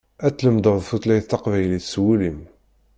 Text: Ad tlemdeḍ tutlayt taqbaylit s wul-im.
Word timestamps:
Ad 0.25 0.33
tlemdeḍ 0.37 0.77
tutlayt 0.89 1.25
taqbaylit 1.29 1.85
s 1.91 1.95
wul-im. 2.01 2.39